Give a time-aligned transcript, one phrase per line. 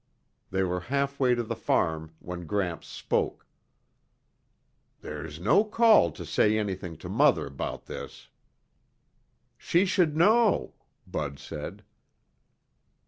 [0.49, 3.45] They were halfway to the farm when Gramps spoke,
[5.01, 8.27] "There's no call to say anything to Mother 'bout this."
[9.59, 10.73] "She should know,"
[11.05, 11.83] Bud said.